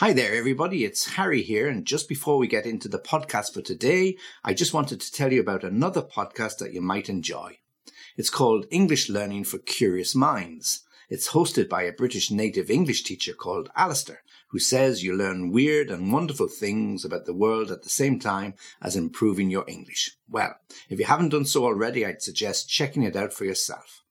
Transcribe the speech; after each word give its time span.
Hi 0.00 0.14
there, 0.14 0.34
everybody. 0.34 0.86
It's 0.86 1.16
Harry 1.16 1.42
here. 1.42 1.68
And 1.68 1.84
just 1.84 2.08
before 2.08 2.38
we 2.38 2.46
get 2.46 2.64
into 2.64 2.88
the 2.88 2.98
podcast 2.98 3.52
for 3.52 3.60
today, 3.60 4.16
I 4.42 4.54
just 4.54 4.72
wanted 4.72 4.98
to 5.02 5.12
tell 5.12 5.30
you 5.30 5.42
about 5.42 5.62
another 5.62 6.00
podcast 6.00 6.56
that 6.56 6.72
you 6.72 6.80
might 6.80 7.10
enjoy. 7.10 7.58
It's 8.16 8.30
called 8.30 8.64
English 8.70 9.10
Learning 9.10 9.44
for 9.44 9.58
Curious 9.58 10.14
Minds. 10.14 10.84
It's 11.10 11.32
hosted 11.32 11.68
by 11.68 11.82
a 11.82 11.92
British 11.92 12.30
native 12.30 12.70
English 12.70 13.02
teacher 13.02 13.34
called 13.34 13.68
Alistair, 13.76 14.22
who 14.48 14.58
says 14.58 15.04
you 15.04 15.14
learn 15.14 15.52
weird 15.52 15.90
and 15.90 16.10
wonderful 16.10 16.48
things 16.48 17.04
about 17.04 17.26
the 17.26 17.34
world 17.34 17.70
at 17.70 17.82
the 17.82 17.90
same 17.90 18.18
time 18.18 18.54
as 18.80 18.96
improving 18.96 19.50
your 19.50 19.66
English. 19.68 20.16
Well, 20.26 20.54
if 20.88 20.98
you 20.98 21.04
haven't 21.04 21.28
done 21.28 21.44
so 21.44 21.66
already, 21.66 22.06
I'd 22.06 22.22
suggest 22.22 22.70
checking 22.70 23.02
it 23.02 23.16
out 23.16 23.34
for 23.34 23.44
yourself. 23.44 24.02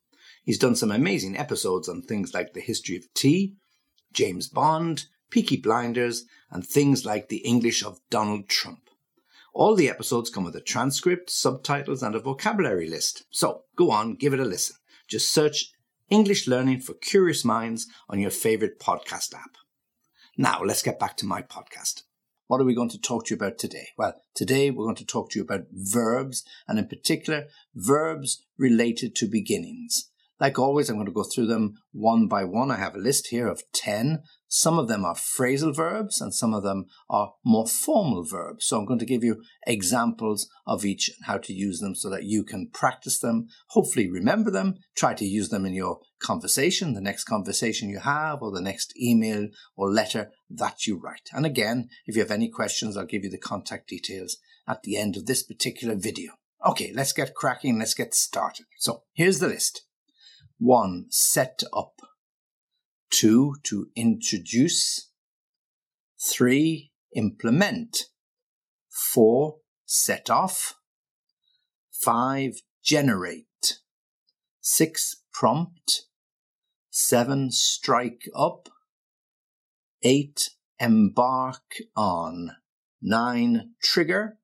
He's 0.43 0.59
done 0.59 0.75
some 0.75 0.91
amazing 0.91 1.35
episodes 1.35 1.89
on 1.89 2.03
things 2.03 2.31
like 2.31 2.53
the 2.53 2.61
history 2.61 2.95
of 2.95 3.11
tea, 3.15 3.55
James 4.13 4.47
Bond, 4.47 5.07
Peaky 5.29 5.57
Blinders, 5.57 6.25
and 6.51 6.65
things 6.65 7.05
like 7.05 7.29
the 7.29 7.37
English 7.37 7.83
of 7.83 7.99
Donald 8.09 8.47
Trump. 8.47 8.89
All 9.53 9.75
the 9.75 9.89
episodes 9.89 10.29
come 10.29 10.43
with 10.43 10.55
a 10.55 10.61
transcript, 10.61 11.29
subtitles, 11.29 12.03
and 12.03 12.15
a 12.15 12.19
vocabulary 12.19 12.89
list. 12.89 13.23
So 13.29 13.63
go 13.75 13.91
on, 13.91 14.15
give 14.15 14.33
it 14.33 14.39
a 14.39 14.45
listen. 14.45 14.77
Just 15.07 15.31
search 15.31 15.71
English 16.09 16.47
Learning 16.47 16.79
for 16.79 16.93
Curious 16.93 17.43
Minds 17.43 17.87
on 18.09 18.19
your 18.19 18.31
favorite 18.31 18.79
podcast 18.79 19.33
app. 19.33 19.57
Now, 20.37 20.61
let's 20.63 20.83
get 20.83 20.99
back 20.99 21.17
to 21.17 21.25
my 21.25 21.41
podcast. 21.41 22.03
What 22.47 22.61
are 22.61 22.65
we 22.65 22.73
going 22.73 22.89
to 22.89 22.99
talk 22.99 23.25
to 23.25 23.31
you 23.31 23.35
about 23.35 23.57
today? 23.57 23.89
Well, 23.97 24.15
today 24.33 24.71
we're 24.71 24.85
going 24.85 24.95
to 24.95 25.05
talk 25.05 25.29
to 25.31 25.39
you 25.39 25.43
about 25.43 25.67
verbs, 25.71 26.43
and 26.67 26.79
in 26.79 26.87
particular, 26.87 27.45
verbs 27.75 28.43
related 28.57 29.15
to 29.17 29.27
beginnings. 29.27 30.08
Like 30.39 30.57
always, 30.57 30.89
I'm 30.89 30.95
going 30.95 31.05
to 31.05 31.11
go 31.11 31.23
through 31.23 31.47
them 31.47 31.75
one 31.91 32.27
by 32.27 32.45
one. 32.45 32.71
I 32.71 32.77
have 32.77 32.95
a 32.95 32.99
list 32.99 33.27
here 33.27 33.47
of 33.47 33.63
10. 33.73 34.23
Some 34.47 34.79
of 34.79 34.87
them 34.87 35.03
are 35.03 35.15
phrasal 35.15 35.75
verbs 35.75 36.21
and 36.21 36.33
some 36.33 36.53
of 36.53 36.63
them 36.63 36.85
are 37.09 37.33
more 37.43 37.67
formal 37.67 38.23
verbs. 38.23 38.65
So 38.65 38.77
I'm 38.77 38.85
going 38.85 38.99
to 38.99 39.05
give 39.05 39.23
you 39.23 39.43
examples 39.67 40.49
of 40.65 40.85
each 40.85 41.09
and 41.09 41.25
how 41.25 41.37
to 41.39 41.53
use 41.53 41.79
them 41.79 41.93
so 41.93 42.09
that 42.09 42.23
you 42.23 42.43
can 42.43 42.69
practice 42.73 43.19
them, 43.19 43.47
hopefully 43.69 44.09
remember 44.09 44.49
them, 44.49 44.75
try 44.95 45.13
to 45.13 45.25
use 45.25 45.49
them 45.49 45.65
in 45.65 45.73
your 45.73 45.99
conversation, 46.19 46.93
the 46.93 47.01
next 47.01 47.25
conversation 47.25 47.89
you 47.89 47.99
have, 47.99 48.41
or 48.41 48.51
the 48.51 48.61
next 48.61 48.97
email 48.97 49.49
or 49.75 49.91
letter 49.91 50.31
that 50.49 50.87
you 50.87 50.97
write. 50.97 51.29
And 51.33 51.45
again, 51.45 51.89
if 52.05 52.15
you 52.15 52.21
have 52.21 52.31
any 52.31 52.49
questions, 52.49 52.95
I'll 52.95 53.05
give 53.05 53.23
you 53.23 53.29
the 53.29 53.37
contact 53.37 53.89
details 53.89 54.37
at 54.67 54.83
the 54.83 54.97
end 54.97 55.17
of 55.17 55.25
this 55.25 55.43
particular 55.43 55.95
video. 55.95 56.33
Okay, 56.65 56.91
let's 56.93 57.13
get 57.13 57.35
cracking. 57.35 57.79
Let's 57.79 57.93
get 57.93 58.13
started. 58.13 58.65
So 58.77 59.03
here's 59.13 59.39
the 59.39 59.47
list. 59.47 59.85
1. 60.59 61.05
Set 61.09 61.63
up. 61.73 62.01
2. 63.11 63.55
To 63.63 63.87
introduce. 63.95 65.09
3. 66.21 66.91
Implement. 67.15 68.05
4. 68.89 69.55
Set 69.85 70.29
off. 70.29 70.75
5. 71.91 72.61
Generate. 72.83 73.79
6. 74.59 75.23
Prompt. 75.33 76.03
7. 76.89 77.51
Strike 77.51 78.29
up. 78.35 78.67
8. 80.03 80.49
Embark 80.79 81.75
on. 81.95 82.57
9. 83.01 83.71
Trigger. 83.81 84.37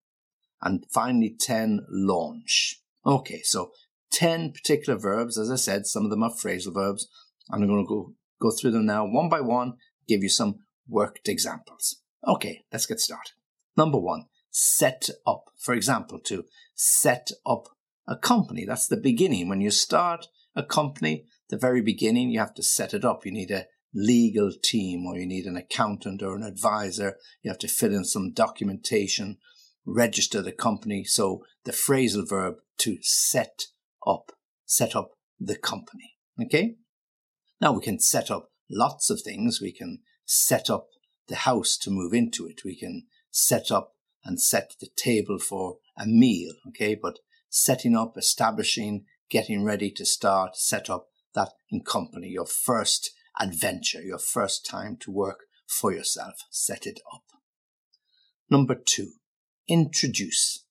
And 0.62 0.86
finally 0.90 1.36
10. 1.38 1.86
Launch. 1.90 2.82
Okay, 3.06 3.42
so 3.44 3.72
10 4.16 4.54
particular 4.54 4.98
verbs. 4.98 5.38
As 5.38 5.52
I 5.52 5.58
said, 5.58 5.86
some 5.86 6.06
of 6.06 6.10
them 6.10 6.24
are 6.24 6.32
phrasal 6.32 6.74
verbs. 6.74 7.08
And 7.50 7.62
I'm 7.62 7.70
going 7.70 7.84
to 7.84 7.88
go, 7.88 8.14
go 8.42 8.50
through 8.50 8.72
them 8.72 8.86
now 8.86 9.06
one 9.06 9.30
by 9.30 9.42
one, 9.42 9.74
give 10.08 10.24
you 10.24 10.30
some 10.30 10.62
worked 10.88 11.28
examples. 11.28 12.02
Okay, 12.26 12.64
let's 12.72 12.86
get 12.86 13.02
started. 13.02 13.34
Number 13.76 14.00
one, 14.00 14.28
set 14.50 15.10
up. 15.28 15.52
For 15.58 15.74
example, 15.74 16.20
to 16.26 16.46
set 16.74 17.30
up 17.46 17.68
a 18.08 18.16
company. 18.16 18.66
That's 18.66 18.88
the 18.88 18.98
beginning. 18.98 19.50
When 19.50 19.62
you 19.62 19.70
start 19.70 20.28
a 20.56 20.64
company, 20.64 21.26
the 21.50 21.58
very 21.58 21.82
beginning, 21.82 22.30
you 22.30 22.40
have 22.40 22.54
to 22.56 22.64
set 22.64 22.94
it 22.94 23.04
up. 23.04 23.26
You 23.26 23.34
need 23.34 23.52
a 23.52 23.68
legal 23.94 24.52
team 24.64 25.06
or 25.06 25.18
you 25.18 25.26
need 25.26 25.46
an 25.46 25.58
accountant 25.58 26.24
or 26.24 26.36
an 26.36 26.44
advisor. 26.44 27.18
You 27.42 27.52
have 27.52 27.60
to 27.60 27.68
fill 27.68 27.94
in 27.94 28.06
some 28.06 28.32
documentation, 28.32 29.38
register 29.86 30.42
the 30.42 30.54
company. 30.54 31.04
So 31.04 31.44
the 31.66 31.74
phrasal 31.74 32.28
verb 32.28 32.56
to 32.80 32.98
set 33.02 33.68
up, 34.06 34.32
set 34.66 34.96
up 34.96 35.12
the 35.40 35.56
company. 35.56 36.16
Okay? 36.42 36.76
Now 37.62 37.74
we 37.74 37.82
can 37.82 38.00
set 38.00 38.30
up 38.30 38.50
lots 38.70 39.10
of 39.10 39.22
things. 39.22 39.62
We 39.62 39.72
can 39.72 40.00
set 40.26 40.70
up 40.70 40.88
the 41.28 41.36
house 41.36 41.78
to 41.78 41.92
move 41.92 42.14
into 42.14 42.46
it. 42.48 42.62
We 42.64 42.76
can 42.76 43.08
set 43.32 43.72
up 43.72 43.94
and 44.24 44.42
set 44.42 44.76
the 44.80 44.90
table 44.96 45.40
for 45.40 45.78
a 45.98 46.06
meal. 46.06 46.54
Okay? 46.70 46.96
But 46.96 47.20
setting 47.50 47.96
up, 47.96 48.18
establishing, 48.18 49.06
getting 49.30 49.64
ready 49.64 49.92
to 49.92 50.06
start, 50.06 50.56
set 50.56 50.90
up 50.90 51.08
that 51.34 51.54
in 51.70 51.82
company, 51.82 52.30
your 52.30 52.46
first 52.46 53.12
adventure, 53.40 54.02
your 54.02 54.20
first 54.20 54.66
time 54.66 54.98
to 55.02 55.12
work 55.12 55.42
for 55.68 55.92
yourself, 55.92 56.36
set 56.50 56.86
it 56.86 57.00
up. 57.14 57.24
Number 58.50 58.76
two, 58.76 59.14
introduce. 59.68 60.66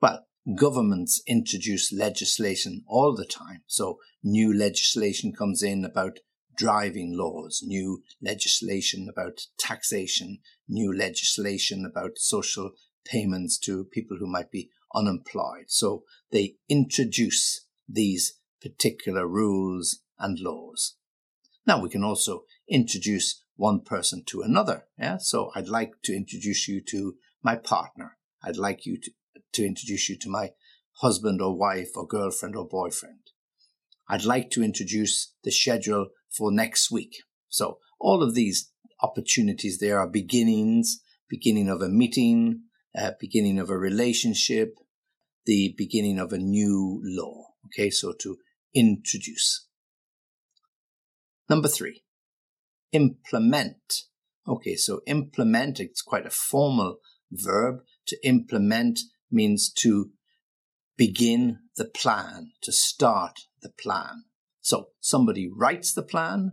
Well, 0.00 0.26
governments 0.54 1.22
introduce 1.26 1.92
legislation 1.92 2.84
all 2.86 3.14
the 3.14 3.24
time. 3.24 3.62
So 3.66 3.98
new 4.22 4.56
legislation 4.56 5.32
comes 5.32 5.62
in 5.62 5.84
about 5.84 6.20
driving 6.56 7.16
laws, 7.16 7.62
new 7.64 8.02
legislation 8.22 9.08
about 9.10 9.42
taxation, 9.58 10.38
new 10.68 10.96
legislation 10.96 11.84
about 11.84 12.18
social 12.18 12.72
payments 13.04 13.58
to 13.58 13.84
people 13.84 14.16
who 14.18 14.26
might 14.26 14.50
be 14.50 14.70
unemployed. 14.94 15.64
So 15.68 16.04
they 16.30 16.56
introduce 16.68 17.66
these 17.88 18.38
particular 18.62 19.26
rules 19.26 20.00
and 20.18 20.38
laws. 20.38 20.96
Now 21.66 21.80
we 21.80 21.90
can 21.90 22.04
also 22.04 22.44
introduce 22.68 23.42
one 23.56 23.80
person 23.80 24.22
to 24.26 24.42
another. 24.42 24.86
Yeah. 24.98 25.18
So 25.18 25.50
I'd 25.54 25.68
like 25.68 25.92
to 26.04 26.16
introduce 26.16 26.68
you 26.68 26.80
to 26.88 27.16
my 27.42 27.56
partner. 27.56 28.16
I'd 28.42 28.56
like 28.56 28.86
you 28.86 28.98
to 29.00 29.10
to 29.52 29.64
introduce 29.64 30.08
you 30.08 30.18
to 30.18 30.28
my 30.28 30.50
husband 31.00 31.40
or 31.40 31.56
wife 31.56 31.90
or 31.94 32.06
girlfriend 32.06 32.56
or 32.56 32.66
boyfriend. 32.66 33.30
I'd 34.08 34.24
like 34.24 34.50
to 34.50 34.62
introduce 34.62 35.34
the 35.42 35.50
schedule 35.50 36.08
for 36.30 36.52
next 36.52 36.90
week. 36.90 37.16
So 37.48 37.78
all 38.00 38.22
of 38.22 38.34
these 38.34 38.70
opportunities 39.02 39.78
there 39.78 39.98
are 39.98 40.08
beginnings, 40.08 41.00
beginning 41.28 41.68
of 41.68 41.82
a 41.82 41.88
meeting, 41.88 42.62
uh, 42.96 43.12
beginning 43.20 43.58
of 43.58 43.68
a 43.68 43.78
relationship, 43.78 44.74
the 45.44 45.74
beginning 45.76 46.18
of 46.18 46.32
a 46.32 46.38
new 46.38 47.00
law. 47.04 47.54
Okay, 47.66 47.90
so 47.90 48.12
to 48.20 48.36
introduce. 48.74 49.66
Number 51.48 51.68
three, 51.68 52.02
implement. 52.92 54.02
Okay, 54.48 54.76
so 54.76 55.00
implement, 55.06 55.80
it's 55.80 56.02
quite 56.02 56.26
a 56.26 56.30
formal 56.30 56.98
verb. 57.30 57.80
To 58.08 58.16
implement 58.26 59.00
means 59.30 59.72
to 59.78 60.10
begin 60.96 61.58
the 61.76 61.84
plan, 61.84 62.52
to 62.62 62.72
start 62.72 63.40
the 63.62 63.70
plan. 63.70 64.24
So 64.60 64.88
somebody 65.00 65.48
writes 65.48 65.92
the 65.92 66.02
plan, 66.02 66.52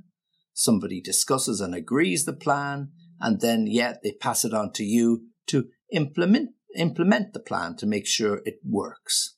somebody 0.54 1.02
discusses 1.02 1.62
and 1.62 1.74
agrees 1.74 2.26
the 2.26 2.34
plan, 2.34 2.92
and 3.20 3.42
then 3.42 3.68
yet 3.68 4.02
they 4.04 4.12
pass 4.12 4.44
it 4.44 4.54
on 4.54 4.72
to 4.74 4.84
you 4.84 5.28
to 5.48 5.70
implement 5.92 6.52
implement 6.76 7.34
the 7.34 7.40
plan 7.40 7.76
to 7.78 7.86
make 7.86 8.08
sure 8.08 8.42
it 8.46 8.60
works. 8.68 9.36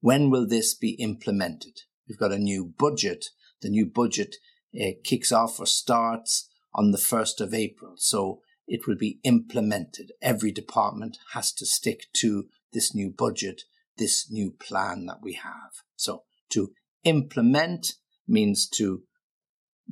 When 0.00 0.28
will 0.28 0.46
this 0.46 0.74
be 0.74 0.90
implemented? 0.90 1.82
We've 2.08 2.18
got 2.18 2.32
a 2.32 2.38
new 2.38 2.74
budget. 2.78 3.26
The 3.62 3.70
new 3.70 3.86
budget 3.86 4.36
uh, 4.78 4.90
kicks 5.04 5.32
off 5.32 5.60
or 5.60 5.66
starts 5.66 6.48
on 6.74 6.90
the 6.90 6.98
1st 6.98 7.40
of 7.40 7.54
April. 7.54 7.94
So 7.96 8.40
it 8.66 8.86
will 8.86 8.96
be 8.96 9.20
implemented. 9.22 10.12
Every 10.20 10.50
department 10.50 11.18
has 11.32 11.52
to 11.54 11.66
stick 11.66 12.06
to 12.16 12.46
this 12.74 12.94
new 12.94 13.10
budget, 13.10 13.62
this 13.96 14.30
new 14.30 14.50
plan 14.50 15.06
that 15.06 15.22
we 15.22 15.34
have. 15.34 15.72
So 15.96 16.24
to 16.50 16.72
implement 17.04 17.94
means 18.28 18.68
to 18.68 19.04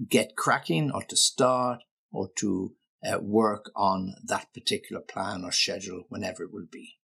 get 0.08 0.36
cracking 0.36 0.90
or 0.90 1.02
to 1.04 1.16
start 1.16 1.80
or 2.12 2.30
to 2.36 2.74
uh, 3.04 3.18
work 3.20 3.70
on 3.74 4.14
that 4.24 4.52
particular 4.52 5.02
plan 5.02 5.44
or 5.44 5.52
schedule 5.52 6.04
whenever 6.08 6.44
it 6.44 6.52
will 6.52 6.68
be. 6.70 6.98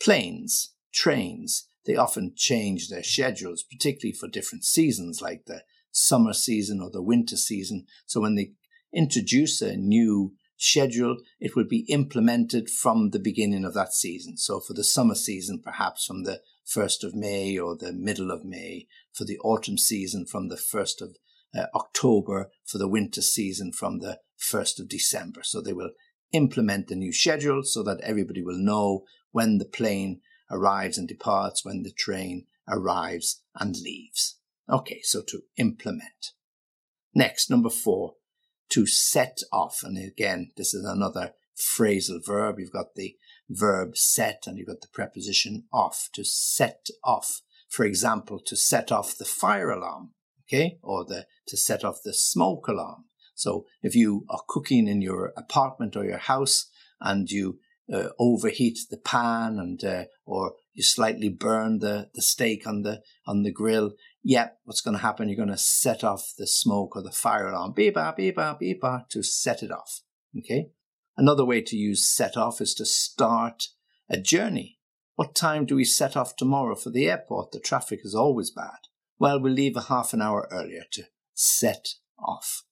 Planes, 0.00 0.74
trains, 0.92 1.68
they 1.86 1.96
often 1.96 2.32
change 2.36 2.88
their 2.88 3.02
schedules, 3.02 3.62
particularly 3.62 4.12
for 4.12 4.28
different 4.28 4.64
seasons 4.64 5.20
like 5.22 5.44
the 5.46 5.62
summer 5.90 6.32
season 6.32 6.80
or 6.82 6.90
the 6.90 7.02
winter 7.02 7.36
season. 7.36 7.86
So 8.06 8.20
when 8.20 8.34
they 8.34 8.52
introduce 8.92 9.60
a 9.62 9.76
new 9.76 10.34
schedule, 10.58 11.16
it 11.40 11.56
will 11.56 11.64
be 11.64 11.86
implemented 11.88 12.68
from 12.68 13.10
the 13.10 13.18
beginning 13.18 13.64
of 13.64 13.74
that 13.74 13.94
season. 13.94 14.36
So 14.36 14.60
for 14.60 14.74
the 14.74 14.84
summer 14.84 15.14
season, 15.14 15.62
perhaps 15.64 16.04
from 16.04 16.24
the 16.24 16.42
1st 16.68 17.04
of 17.04 17.14
May 17.14 17.58
or 17.58 17.76
the 17.76 17.92
middle 17.92 18.30
of 18.30 18.44
May. 18.44 18.86
For 19.12 19.24
the 19.24 19.38
autumn 19.38 19.78
season, 19.78 20.26
from 20.26 20.48
the 20.48 20.56
1st 20.56 21.00
of 21.00 21.16
uh, 21.56 21.66
October 21.74 22.50
for 22.64 22.78
the 22.78 22.88
winter 22.88 23.22
season 23.22 23.72
from 23.72 24.00
the 24.00 24.20
1st 24.38 24.80
of 24.80 24.88
December. 24.88 25.42
So 25.42 25.60
they 25.60 25.72
will 25.72 25.92
implement 26.32 26.88
the 26.88 26.96
new 26.96 27.12
schedule 27.12 27.62
so 27.62 27.82
that 27.84 28.00
everybody 28.02 28.42
will 28.42 28.58
know 28.58 29.04
when 29.30 29.58
the 29.58 29.64
plane 29.64 30.20
arrives 30.50 30.98
and 30.98 31.08
departs, 31.08 31.64
when 31.64 31.82
the 31.82 31.92
train 31.92 32.46
arrives 32.68 33.42
and 33.58 33.76
leaves. 33.76 34.36
Okay, 34.68 35.00
so 35.02 35.22
to 35.22 35.42
implement. 35.56 36.32
Next, 37.14 37.50
number 37.50 37.70
four, 37.70 38.14
to 38.70 38.86
set 38.86 39.40
off. 39.52 39.80
And 39.82 39.98
again, 39.98 40.50
this 40.56 40.74
is 40.74 40.84
another 40.84 41.32
phrasal 41.56 42.24
verb. 42.24 42.58
You've 42.58 42.72
got 42.72 42.94
the 42.94 43.16
verb 43.48 43.96
set 43.96 44.44
and 44.46 44.58
you've 44.58 44.68
got 44.68 44.80
the 44.80 44.88
preposition 44.92 45.64
off 45.72 46.08
to 46.14 46.24
set 46.24 46.88
off. 47.04 47.40
For 47.68 47.84
example, 47.84 48.40
to 48.46 48.56
set 48.56 48.90
off 48.90 49.16
the 49.18 49.24
fire 49.24 49.70
alarm, 49.70 50.12
okay, 50.46 50.78
or 50.82 51.04
the 51.04 51.26
to 51.48 51.56
set 51.56 51.84
off 51.84 52.02
the 52.02 52.14
smoke 52.14 52.68
alarm. 52.68 53.04
So 53.34 53.66
if 53.82 53.94
you 53.94 54.24
are 54.30 54.42
cooking 54.48 54.88
in 54.88 55.02
your 55.02 55.32
apartment 55.36 55.96
or 55.96 56.04
your 56.04 56.18
house 56.18 56.70
and 57.00 57.30
you 57.30 57.60
uh, 57.92 58.08
overheat 58.18 58.78
the 58.90 58.96
pan 58.96 59.58
and 59.58 59.82
uh, 59.84 60.04
or 60.26 60.54
you 60.74 60.82
slightly 60.82 61.28
burn 61.28 61.78
the, 61.78 62.08
the 62.14 62.22
steak 62.22 62.66
on 62.66 62.82
the 62.82 63.02
on 63.26 63.42
the 63.42 63.52
grill, 63.52 63.92
yeah, 64.22 64.50
what's 64.64 64.80
going 64.80 64.96
to 64.96 65.02
happen? 65.02 65.28
You're 65.28 65.36
going 65.36 65.48
to 65.48 65.58
set 65.58 66.04
off 66.04 66.34
the 66.36 66.46
smoke 66.46 66.96
or 66.96 67.02
the 67.02 67.12
fire 67.12 67.48
alarm, 67.48 67.72
beep-a, 67.72 68.00
ah, 68.00 68.12
beep-a, 68.12 68.40
ah, 68.40 68.56
beep-a, 68.58 68.86
ah, 68.86 69.00
to 69.10 69.22
set 69.22 69.62
it 69.62 69.70
off. 69.70 70.02
Okay. 70.36 70.70
Another 71.16 71.44
way 71.44 71.60
to 71.62 71.76
use 71.76 72.06
set 72.06 72.36
off 72.36 72.60
is 72.60 72.74
to 72.74 72.84
start 72.84 73.68
a 74.08 74.20
journey. 74.20 74.78
What 75.16 75.34
time 75.34 75.66
do 75.66 75.74
we 75.74 75.84
set 75.84 76.16
off 76.16 76.36
tomorrow 76.36 76.76
for 76.76 76.90
the 76.90 77.08
airport? 77.08 77.50
The 77.50 77.58
traffic 77.58 78.00
is 78.04 78.14
always 78.14 78.50
bad. 78.50 78.86
Well, 79.18 79.40
we'll 79.40 79.52
leave 79.52 79.76
a 79.76 79.82
half 79.82 80.12
an 80.12 80.22
hour 80.22 80.48
earlier 80.52 80.84
to 80.92 81.04
set 81.34 81.94
off. 82.18 82.62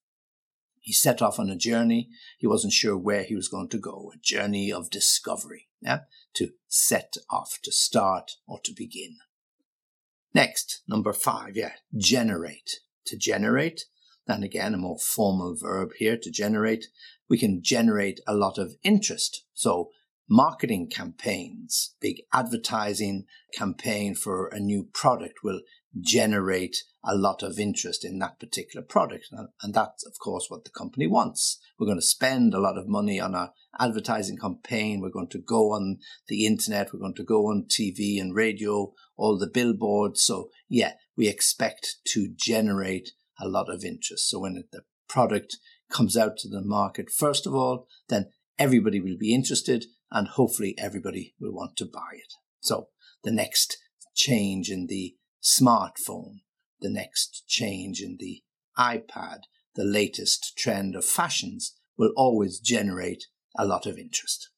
He 0.81 0.93
set 0.93 1.21
off 1.21 1.41
on 1.41 1.51
a 1.51 1.57
journey. 1.57 2.09
He 2.39 2.47
wasn't 2.47 2.73
sure 2.73 2.97
where 2.97 3.25
he 3.25 3.35
was 3.35 3.49
going 3.49 3.69
to 3.71 3.79
go, 3.79 4.13
a 4.15 4.19
journey 4.19 4.73
of 4.73 4.91
discovery, 4.91 5.69
yeah? 5.81 6.01
to 6.35 6.51
set 6.69 7.15
off, 7.29 7.59
to 7.65 7.73
start 7.73 8.33
or 8.47 8.61
to 8.65 8.73
begin. 8.73 9.17
Next, 10.37 10.83
number 10.87 11.15
five, 11.15 11.57
yeah, 11.57 11.73
generate. 11.97 12.81
To 13.07 13.17
generate, 13.17 13.87
then 14.27 14.43
again, 14.43 14.75
a 14.75 14.77
more 14.77 14.99
formal 14.99 15.57
verb 15.59 15.93
here, 15.97 16.19
to 16.19 16.31
generate, 16.31 16.89
we 17.27 17.39
can 17.39 17.63
generate 17.63 18.21
a 18.27 18.35
lot 18.35 18.59
of 18.59 18.75
interest. 18.83 19.47
So 19.55 19.93
marketing 20.29 20.91
campaigns, 20.91 21.95
big 22.03 22.21
advertising 22.35 23.25
campaign 23.55 24.15
for 24.15 24.49
a 24.49 24.61
new 24.61 24.87
product 24.93 25.37
will 25.43 25.63
generate 26.01 26.77
a 27.05 27.15
lot 27.15 27.43
of 27.43 27.59
interest 27.59 28.05
in 28.05 28.19
that 28.19 28.39
particular 28.41 28.85
product. 28.85 29.27
And 29.63 29.75
that's, 29.75 30.05
of 30.07 30.15
course, 30.19 30.47
what 30.49 30.65
the 30.65 30.71
company 30.71 31.07
wants. 31.07 31.59
We're 31.79 31.87
going 31.87 31.99
to 31.99 32.07
spend 32.07 32.53
a 32.55 32.61
lot 32.61 32.77
of 32.77 32.89
money 32.89 33.21
on 33.21 33.35
our 33.35 33.53
advertising 33.79 34.39
campaign. 34.39 35.01
We're 35.01 35.11
going 35.11 35.29
to 35.31 35.39
go 35.39 35.73
on 35.73 35.99
the 36.29 36.47
internet. 36.47 36.93
We're 36.93 37.01
going 37.01 37.15
to 37.15 37.25
go 37.25 37.47
on 37.47 37.67
TV 37.69 38.21
and 38.21 38.35
radio, 38.35 38.93
all 39.17 39.39
the 39.39 39.47
billboards. 39.47 40.23
So 40.23 40.51
yeah, 40.69 40.95
we 41.17 41.29
expect 41.29 41.97
to 42.09 42.29
generate 42.35 43.11
a 43.41 43.49
lot 43.49 43.69
of 43.69 43.85
interest. 43.85 44.29
So 44.29 44.41
when 44.41 44.65
the 44.73 44.83
product 45.09 45.57
comes 45.91 46.17
out 46.17 46.37
to 46.39 46.49
the 46.49 46.63
market, 46.63 47.11
first 47.11 47.47
of 47.47 47.55
all, 47.55 47.87
then 48.09 48.31
everybody 48.59 49.01
will 49.01 49.19
be 49.19 49.35
interested 49.35 49.87
and 50.11 50.29
hopefully 50.29 50.75
everybody 50.79 51.35
will 51.39 51.53
want 51.53 51.77
to 51.77 51.85
buy 51.85 52.15
it. 52.15 52.35
So 52.61 52.89
the 53.23 53.33
next 53.33 53.79
change 54.15 54.71
in 54.71 54.87
the 54.89 55.15
smartphone, 55.47 56.41
the 56.81 56.91
next 56.91 57.45
change 57.47 58.01
in 58.01 58.17
the 58.19 58.43
iPad, 58.77 59.43
the 59.77 59.85
latest 59.85 60.59
trend 60.59 60.97
of 60.97 61.05
fashions 61.05 61.77
will 61.97 62.13
always 62.17 62.59
generate 62.59 63.27
a 63.57 63.65
lot 63.65 63.87
of 63.87 63.97
interest. 63.97 64.51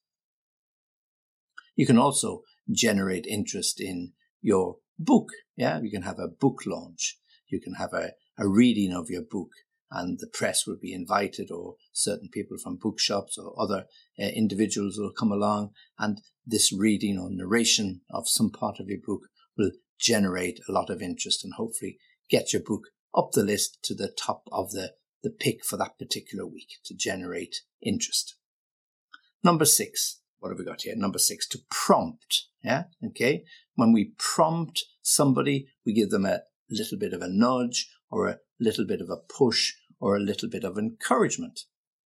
You 1.76 1.86
can 1.86 1.98
also 1.98 2.42
generate 2.72 3.26
interest 3.26 3.80
in 3.80 4.14
your 4.40 4.76
book. 4.98 5.28
Yeah, 5.56 5.78
you 5.80 5.90
can 5.90 6.02
have 6.02 6.18
a 6.18 6.26
book 6.26 6.62
launch. 6.66 7.18
You 7.48 7.60
can 7.60 7.74
have 7.74 7.92
a, 7.92 8.12
a 8.38 8.48
reading 8.48 8.94
of 8.94 9.10
your 9.10 9.22
book 9.22 9.50
and 9.90 10.18
the 10.18 10.26
press 10.26 10.66
will 10.66 10.78
be 10.80 10.92
invited 10.92 11.50
or 11.50 11.74
certain 11.92 12.28
people 12.32 12.56
from 12.56 12.76
bookshops 12.76 13.38
or 13.38 13.54
other 13.60 13.84
uh, 14.18 14.24
individuals 14.24 14.98
will 14.98 15.12
come 15.12 15.32
along 15.32 15.70
and 15.98 16.20
this 16.46 16.72
reading 16.72 17.18
or 17.18 17.28
narration 17.30 18.00
of 18.10 18.28
some 18.28 18.50
part 18.50 18.80
of 18.80 18.88
your 18.88 19.00
book 19.04 19.22
will 19.56 19.70
generate 19.98 20.60
a 20.68 20.72
lot 20.72 20.90
of 20.90 21.02
interest 21.02 21.44
and 21.44 21.54
hopefully 21.54 21.98
get 22.28 22.52
your 22.52 22.62
book 22.62 22.88
up 23.14 23.32
the 23.32 23.42
list 23.42 23.78
to 23.82 23.94
the 23.94 24.08
top 24.08 24.44
of 24.52 24.70
the, 24.70 24.92
the 25.22 25.30
pick 25.30 25.64
for 25.64 25.76
that 25.76 25.98
particular 25.98 26.46
week 26.46 26.78
to 26.84 26.94
generate 26.94 27.62
interest. 27.82 28.36
Number 29.42 29.64
six, 29.64 30.20
what 30.38 30.50
have 30.50 30.58
we 30.58 30.64
got 30.64 30.82
here? 30.82 30.94
Number 30.96 31.18
six, 31.18 31.46
to 31.48 31.58
prompt. 31.70 32.44
Yeah. 32.62 32.84
Okay. 33.04 33.44
When 33.74 33.92
we 33.92 34.12
prompt 34.18 34.84
somebody, 35.02 35.68
we 35.84 35.92
give 35.92 36.10
them 36.10 36.26
a 36.26 36.42
little 36.70 36.98
bit 36.98 37.12
of 37.12 37.22
a 37.22 37.28
nudge 37.28 37.88
or 38.10 38.28
a 38.28 38.38
little 38.60 38.86
bit 38.86 39.00
of 39.00 39.10
a 39.10 39.16
push 39.16 39.74
or 40.00 40.16
a 40.16 40.20
little 40.20 40.48
bit 40.48 40.64
of 40.64 40.78
encouragement. 40.78 41.60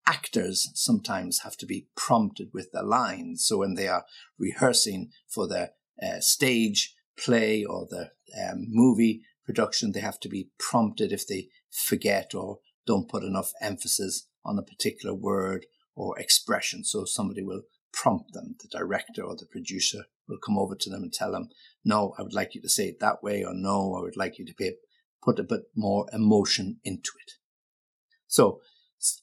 Actors 0.06 0.70
sometimes 0.74 1.40
have 1.40 1.56
to 1.58 1.66
be 1.66 1.88
prompted 1.96 2.48
with 2.52 2.72
their 2.72 2.82
lines. 2.82 3.44
So 3.44 3.58
when 3.58 3.74
they 3.74 3.88
are 3.88 4.04
rehearsing 4.38 5.10
for 5.28 5.46
their 5.46 5.72
uh, 6.02 6.20
stage 6.20 6.94
play 7.24 7.64
or 7.64 7.86
the 7.88 8.10
um, 8.40 8.66
movie 8.68 9.22
production, 9.44 9.92
they 9.92 10.00
have 10.00 10.20
to 10.20 10.28
be 10.28 10.50
prompted 10.58 11.12
if 11.12 11.26
they 11.26 11.48
forget 11.70 12.34
or 12.34 12.58
don't 12.86 13.08
put 13.08 13.22
enough 13.22 13.52
emphasis 13.60 14.28
on 14.44 14.58
a 14.58 14.62
particular 14.62 15.14
word 15.14 15.66
or 15.94 16.18
expression. 16.18 16.84
So 16.84 17.04
somebody 17.04 17.42
will 17.42 17.62
prompt 17.92 18.32
them. 18.32 18.56
The 18.60 18.68
director 18.78 19.22
or 19.22 19.36
the 19.36 19.46
producer 19.46 20.04
will 20.28 20.38
come 20.44 20.58
over 20.58 20.74
to 20.74 20.90
them 20.90 21.02
and 21.02 21.12
tell 21.12 21.32
them, 21.32 21.48
no, 21.84 22.14
I 22.18 22.22
would 22.22 22.34
like 22.34 22.54
you 22.54 22.62
to 22.62 22.68
say 22.68 22.86
it 22.88 23.00
that 23.00 23.22
way, 23.22 23.44
or 23.44 23.52
no, 23.54 23.94
I 23.94 24.00
would 24.00 24.16
like 24.16 24.38
you 24.38 24.46
to 24.46 24.72
put 25.22 25.38
a 25.38 25.44
bit 25.44 25.62
more 25.76 26.06
emotion 26.12 26.78
into 26.84 27.12
it. 27.26 27.32
So 28.26 28.60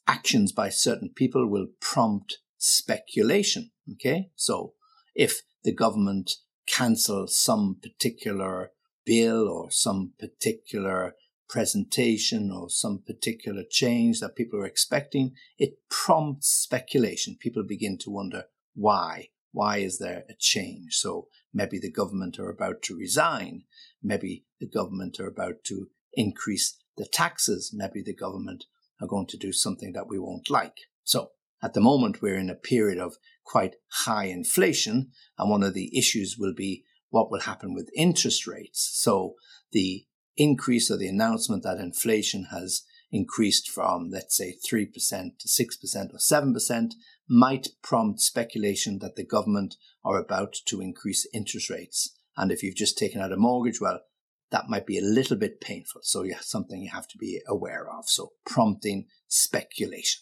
actions 0.07 0.51
by 0.51 0.69
certain 0.69 1.09
people 1.15 1.49
will 1.49 1.67
prompt 1.81 2.37
speculation. 2.57 3.71
Okay. 3.93 4.29
So 4.35 4.73
if 5.15 5.41
the 5.63 5.73
government 5.73 6.31
cancel 6.79 7.27
some 7.27 7.75
particular 7.81 8.71
bill 9.05 9.49
or 9.49 9.69
some 9.69 10.13
particular 10.18 11.13
presentation 11.49 12.51
or 12.51 12.69
some 12.69 13.04
particular 13.06 13.63
change 13.69 14.19
that 14.19 14.35
people 14.35 14.59
are 14.59 14.65
expecting, 14.65 15.33
it 15.57 15.73
prompts 15.89 16.47
speculation. 16.47 17.35
People 17.37 17.63
begin 17.63 17.97
to 17.97 18.09
wonder 18.09 18.45
why. 18.75 19.27
Why 19.51 19.77
is 19.77 19.97
there 19.97 20.23
a 20.30 20.33
change? 20.39 20.94
So 20.94 21.27
maybe 21.54 21.80
the 21.80 21.92
government 21.92 22.39
are 22.39 22.49
about 22.49 22.81
to 22.83 22.95
resign. 22.95 23.63
Maybe 24.01 24.45
the 24.61 24.68
government 24.68 25.19
are 25.19 25.27
about 25.27 25.63
to 25.65 25.87
increase 26.13 26.77
the 26.95 27.07
taxes. 27.11 27.73
Maybe 27.75 28.01
the 28.01 28.15
government 28.15 28.65
are 29.01 29.07
going 29.07 29.27
to 29.27 29.37
do 29.37 29.51
something 29.51 29.92
that 29.94 30.07
we 30.07 30.19
won't 30.19 30.49
like. 30.49 30.77
So 31.04 31.31
at 31.61 31.73
the 31.73 31.81
moment, 31.81 32.21
we're 32.21 32.37
in 32.37 32.49
a 32.49 32.56
period 32.56 32.99
of 32.99 33.18
quite 33.49 33.75
high 34.06 34.25
inflation. 34.25 35.09
And 35.37 35.49
one 35.49 35.63
of 35.63 35.73
the 35.73 35.97
issues 35.97 36.37
will 36.37 36.53
be 36.56 36.83
what 37.09 37.31
will 37.31 37.41
happen 37.41 37.73
with 37.73 37.89
interest 37.95 38.45
rates. 38.45 38.89
So 38.94 39.35
the 39.71 40.06
increase 40.37 40.91
or 40.91 40.97
the 40.97 41.09
announcement 41.09 41.63
that 41.63 41.79
inflation 41.79 42.47
has 42.51 42.83
increased 43.11 43.68
from, 43.68 44.09
let's 44.11 44.37
say, 44.37 44.56
3% 44.71 44.91
to 45.39 45.47
6% 45.47 46.13
or 46.13 46.18
7% 46.18 46.91
might 47.27 47.69
prompt 47.81 48.21
speculation 48.21 48.99
that 48.99 49.15
the 49.15 49.25
government 49.25 49.75
are 50.06 50.19
about 50.19 50.56
to 50.68 50.79
increase 50.79 51.27
interest 51.33 51.69
rates. 51.69 52.15
And 52.37 52.51
if 52.51 52.61
you've 52.61 52.75
just 52.75 52.97
taken 52.97 53.19
out 53.19 53.33
a 53.33 53.37
mortgage, 53.37 53.81
well, 53.81 54.01
that 54.51 54.69
might 54.69 54.85
be 54.85 54.97
a 54.97 55.03
little 55.03 55.37
bit 55.37 55.59
painful. 55.59 56.01
So 56.03 56.23
yeah, 56.23 56.39
something 56.41 56.81
you 56.81 56.91
have 56.91 57.07
to 57.07 57.18
be 57.18 57.41
aware 57.47 57.89
of. 57.89 58.07
So 58.07 58.33
prompting 58.45 59.07
speculation. 59.27 60.21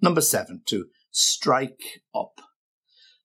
Number 0.00 0.20
seven, 0.20 0.62
to 0.66 0.86
strike 1.18 2.02
up. 2.14 2.40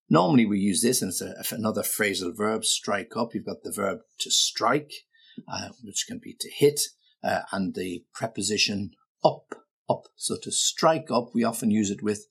Normally 0.10 0.46
we 0.46 0.60
use 0.60 0.82
this, 0.82 1.02
and 1.02 1.10
it's 1.10 1.22
a, 1.22 1.56
another 1.56 1.82
phrasal 1.82 2.36
verb, 2.36 2.66
strike 2.66 3.16
up. 3.16 3.34
You've 3.34 3.46
got 3.46 3.64
the 3.64 3.72
verb 3.72 4.00
to 4.20 4.32
strike, 4.32 4.92
uh, 5.48 5.70
which 5.84 6.06
can 6.08 6.20
be 6.22 6.36
to 6.40 6.50
hit, 6.52 6.82
uh, 7.24 7.42
and 7.52 7.76
the 7.76 8.04
preposition 8.14 8.92
up, 9.24 9.56
up. 9.90 10.04
So 10.16 10.36
to 10.42 10.52
strike 10.52 11.10
up, 11.12 11.30
we 11.34 11.44
often 11.44 11.72
use 11.72 11.90
it 11.90 12.04
with 12.04 12.26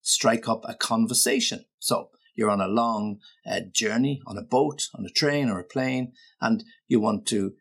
strike 0.00 0.48
up 0.48 0.62
a 0.64 0.74
conversation. 0.74 1.64
So 1.78 2.10
you're 2.34 2.50
on 2.50 2.60
a 2.60 2.68
long 2.68 3.18
uh, 3.44 3.60
journey 3.72 4.20
on 4.26 4.38
a 4.38 4.42
boat, 4.42 4.88
on 4.94 5.04
a 5.04 5.10
train 5.10 5.48
or 5.48 5.58
a 5.58 5.64
plane, 5.64 6.12
and 6.40 6.64
you 6.86 7.00
want 7.00 7.26
to 7.26 7.54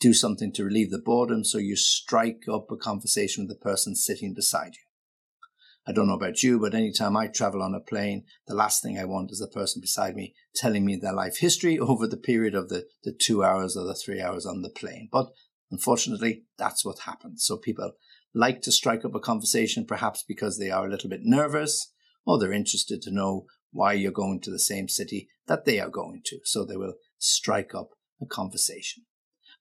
do 0.00 0.14
something 0.14 0.52
to 0.52 0.64
relieve 0.64 0.90
the 0.90 0.98
boredom. 0.98 1.44
So 1.44 1.58
you 1.58 1.76
strike 1.76 2.44
up 2.52 2.70
a 2.70 2.76
conversation 2.76 3.44
with 3.44 3.56
the 3.56 3.62
person 3.62 3.96
sitting 3.96 4.32
beside 4.34 4.74
you. 4.74 4.93
I 5.86 5.92
don't 5.92 6.06
know 6.06 6.14
about 6.14 6.42
you, 6.42 6.58
but 6.58 6.74
anytime 6.74 7.16
I 7.16 7.26
travel 7.26 7.62
on 7.62 7.74
a 7.74 7.80
plane, 7.80 8.24
the 8.46 8.54
last 8.54 8.82
thing 8.82 8.98
I 8.98 9.04
want 9.04 9.30
is 9.30 9.38
the 9.38 9.48
person 9.48 9.80
beside 9.80 10.16
me 10.16 10.34
telling 10.54 10.84
me 10.84 10.96
their 10.96 11.12
life 11.12 11.38
history 11.38 11.78
over 11.80 12.06
the 12.06 12.16
period 12.16 12.54
of 12.54 12.68
the, 12.68 12.86
the 13.02 13.12
two 13.12 13.44
hours 13.44 13.76
or 13.76 13.84
the 13.84 13.94
three 13.94 14.20
hours 14.20 14.46
on 14.46 14.62
the 14.62 14.70
plane. 14.70 15.08
But 15.12 15.30
Unfortunately, 15.74 16.44
that's 16.56 16.84
what 16.84 17.00
happens. 17.00 17.44
So 17.44 17.56
people 17.56 17.94
like 18.32 18.62
to 18.62 18.70
strike 18.70 19.04
up 19.04 19.16
a 19.16 19.18
conversation, 19.18 19.84
perhaps 19.84 20.22
because 20.22 20.56
they 20.56 20.70
are 20.70 20.86
a 20.86 20.88
little 20.88 21.10
bit 21.10 21.22
nervous 21.24 21.92
or 22.24 22.38
they're 22.38 22.52
interested 22.52 23.02
to 23.02 23.12
know 23.12 23.46
why 23.72 23.94
you're 23.94 24.12
going 24.12 24.40
to 24.42 24.52
the 24.52 24.58
same 24.60 24.88
city 24.88 25.28
that 25.48 25.64
they 25.64 25.80
are 25.80 25.88
going 25.88 26.22
to. 26.26 26.38
So 26.44 26.64
they 26.64 26.76
will 26.76 26.94
strike 27.18 27.74
up 27.74 27.90
a 28.22 28.26
conversation. 28.26 29.04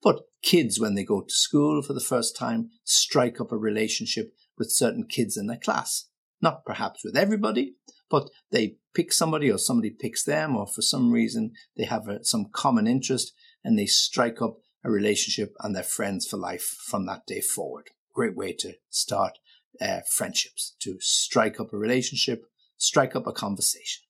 But 0.04 0.22
kids, 0.44 0.80
when 0.80 0.94
they 0.94 1.04
go 1.04 1.22
to 1.22 1.34
school 1.34 1.82
for 1.82 1.94
the 1.94 2.00
first 2.00 2.36
time, 2.36 2.70
strike 2.84 3.42
up 3.42 3.52
a 3.52 3.58
relationship 3.58 4.36
with 4.56 4.72
certain 4.72 5.08
kids 5.08 5.36
in 5.36 5.48
their 5.48 5.58
class. 5.58 6.10
Not 6.44 6.66
perhaps 6.66 7.06
with 7.06 7.16
everybody, 7.16 7.76
but 8.10 8.30
they 8.52 8.76
pick 8.94 9.14
somebody 9.14 9.50
or 9.50 9.58
somebody 9.58 9.90
picks 9.90 10.26
them, 10.26 10.58
or 10.58 10.68
for 10.68 10.82
some 10.82 11.10
reason 11.10 11.54
they 11.78 11.86
have 11.86 12.10
a, 12.10 12.22
some 12.26 12.50
common 12.52 12.86
interest 12.86 13.32
and 13.64 13.80
they 13.80 13.86
strike 13.86 14.42
up 14.42 14.58
a 14.84 14.92
relationship 14.92 15.56
and 15.62 15.74
they're 15.74 15.84
friends 15.84 16.28
for 16.28 16.36
life 16.36 16.76
from 16.86 17.06
that 17.06 17.26
day 17.26 17.40
forward. 17.40 17.92
Great 18.14 18.36
way 18.36 18.52
to 18.60 18.74
start 18.90 19.40
uh, 19.80 20.02
friendships, 20.12 20.76
to 20.82 20.98
strike 21.00 21.62
up 21.62 21.72
a 21.72 21.78
relationship, 21.78 22.44
strike 22.76 23.16
up 23.16 23.26
a 23.26 23.32
conversation. 23.32 24.04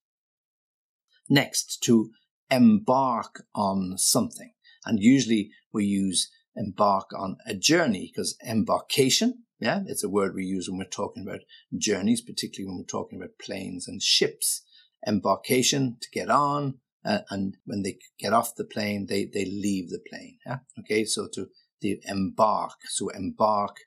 Next, 1.30 1.84
to 1.84 2.10
embark 2.50 3.44
on 3.54 4.00
something. 4.00 4.54
And 4.88 5.00
usually 5.00 5.52
we 5.72 5.86
use 5.86 6.32
embark 6.56 7.12
on 7.16 7.38
a 7.46 7.54
journey 7.54 8.12
because 8.12 8.36
embarkation, 8.44 9.44
yeah, 9.64 9.80
it's 9.88 10.04
a 10.04 10.10
word 10.10 10.36
we 10.36 10.44
use 10.44 10.68
when 10.68 10.78
we're 10.78 10.84
talking 10.84 11.24
about 11.26 11.40
journeys, 11.78 12.20
particularly 12.20 12.68
when 12.68 12.80
we're 12.80 13.00
talking 13.00 13.18
about 13.18 13.40
planes 13.40 13.88
and 13.88 14.02
ships. 14.02 14.62
Embarkation 15.08 15.96
to 16.02 16.08
get 16.12 16.30
on, 16.30 16.80
uh, 17.06 17.20
and 17.30 17.56
when 17.66 17.82
they 17.82 17.98
get 18.20 18.34
off 18.34 18.56
the 18.56 18.66
plane, 18.66 19.08
they, 19.08 19.24
they 19.24 19.46
leave 19.46 19.90
the 19.90 20.02
plane. 20.10 20.38
Yeah? 20.46 20.58
Okay, 20.80 21.06
so 21.06 21.30
to 21.34 21.48
the 21.80 22.02
embark, 22.06 22.74
so 22.90 23.08
embark 23.10 23.78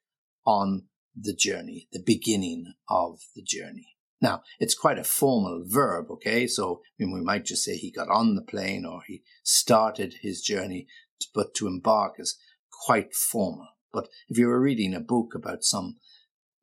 on 0.47 0.85
the 1.15 1.35
journey, 1.35 1.89
the 1.93 2.03
beginning 2.03 2.73
of 2.89 3.21
the 3.35 3.43
journey. 3.43 3.97
Now, 4.21 4.43
it's 4.59 4.75
quite 4.75 4.99
a 4.99 5.05
formal 5.05 5.63
verb, 5.67 6.11
okay? 6.11 6.47
So 6.47 6.81
I 6.99 7.05
mean, 7.05 7.13
we 7.13 7.21
might 7.21 7.45
just 7.45 7.65
say 7.65 7.77
he 7.77 7.91
got 7.91 8.09
on 8.09 8.35
the 8.35 8.43
plane 8.43 8.87
or 8.87 9.03
he 9.07 9.23
started 9.43 10.17
his 10.23 10.41
journey, 10.41 10.87
but 11.35 11.55
to 11.57 11.67
embark 11.67 12.15
is 12.19 12.39
quite 12.71 13.15
formal. 13.15 13.69
But 13.93 14.09
if 14.29 14.39
you 14.39 14.49
were 14.49 14.61
reading 14.61 14.95
a 14.95 15.01
book 15.01 15.35
about 15.35 15.65
some 15.65 15.97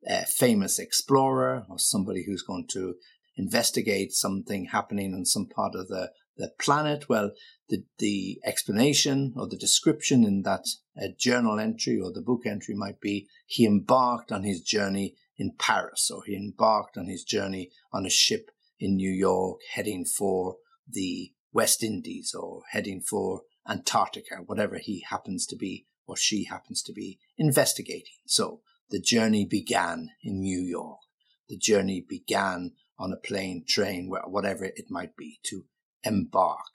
uh, 0.08 0.22
famous 0.24 0.78
explorer 0.78 1.64
or 1.68 1.78
somebody 1.78 2.24
who's 2.24 2.42
going 2.42 2.66
to 2.72 2.94
investigate 3.36 4.12
something 4.12 4.66
happening 4.66 5.12
in 5.12 5.24
some 5.24 5.46
part 5.46 5.74
of 5.74 5.88
the, 5.88 6.12
the 6.36 6.52
planet, 6.60 7.08
well, 7.08 7.32
the, 7.68 7.84
the 7.98 8.40
explanation 8.44 9.32
or 9.36 9.48
the 9.48 9.56
description 9.56 10.24
in 10.24 10.42
that 10.42 10.66
uh, 11.00 11.06
journal 11.18 11.58
entry 11.58 11.98
or 11.98 12.12
the 12.12 12.22
book 12.22 12.42
entry 12.46 12.74
might 12.74 13.00
be 13.00 13.28
he 13.46 13.64
embarked 13.64 14.30
on 14.30 14.44
his 14.44 14.60
journey 14.60 15.14
in 15.36 15.52
Paris, 15.58 16.10
or 16.14 16.22
he 16.24 16.36
embarked 16.36 16.96
on 16.96 17.06
his 17.06 17.24
journey 17.24 17.70
on 17.92 18.06
a 18.06 18.10
ship 18.10 18.50
in 18.78 18.96
New 18.96 19.10
York 19.10 19.58
heading 19.72 20.04
for 20.04 20.56
the 20.88 21.32
West 21.52 21.82
Indies 21.82 22.34
or 22.38 22.62
heading 22.70 23.00
for 23.00 23.42
Antarctica, 23.68 24.36
whatever 24.44 24.78
he 24.78 25.04
happens 25.08 25.46
to 25.46 25.56
be 25.56 25.86
or 26.06 26.16
she 26.16 26.44
happens 26.44 26.82
to 26.82 26.92
be 26.92 27.18
investigating. 27.36 28.18
So 28.26 28.60
the 28.90 29.00
journey 29.00 29.44
began 29.44 30.10
in 30.22 30.40
New 30.40 30.60
York. 30.60 31.00
The 31.48 31.58
journey 31.58 32.04
began 32.06 32.72
on 32.98 33.12
a 33.12 33.16
plane, 33.16 33.64
train, 33.66 34.08
whatever 34.08 34.64
it 34.64 34.86
might 34.90 35.16
be, 35.16 35.40
to 35.44 35.64
embark. 36.04 36.72